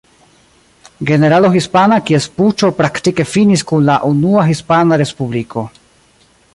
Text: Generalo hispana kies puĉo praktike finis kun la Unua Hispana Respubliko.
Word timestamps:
Generalo 1.09 1.51
hispana 1.55 1.99
kies 2.09 2.25
puĉo 2.39 2.71
praktike 2.79 3.27
finis 3.35 3.67
kun 3.73 3.87
la 3.91 4.01
Unua 4.11 4.49
Hispana 4.53 5.01
Respubliko. 5.05 5.69